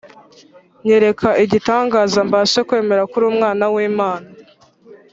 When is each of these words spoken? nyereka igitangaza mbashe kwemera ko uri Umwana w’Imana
nyereka 0.87 1.29
igitangaza 1.43 2.19
mbashe 2.27 2.59
kwemera 2.67 3.03
ko 3.09 3.15
uri 3.17 3.25
Umwana 3.33 3.63
w’Imana 3.73 4.27